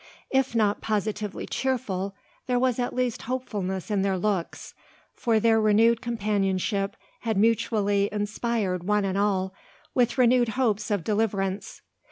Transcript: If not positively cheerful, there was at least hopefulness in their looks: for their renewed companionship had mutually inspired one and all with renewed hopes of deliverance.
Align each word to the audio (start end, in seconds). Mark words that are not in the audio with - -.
If 0.31 0.55
not 0.55 0.81
positively 0.81 1.45
cheerful, 1.45 2.15
there 2.47 2.57
was 2.57 2.79
at 2.79 2.95
least 2.95 3.21
hopefulness 3.21 3.91
in 3.91 4.01
their 4.01 4.17
looks: 4.17 4.73
for 5.13 5.39
their 5.39 5.61
renewed 5.61 6.01
companionship 6.01 6.97
had 7.19 7.37
mutually 7.37 8.09
inspired 8.11 8.83
one 8.83 9.05
and 9.05 9.15
all 9.15 9.53
with 9.93 10.17
renewed 10.17 10.49
hopes 10.57 10.89
of 10.89 11.03
deliverance. 11.03 11.83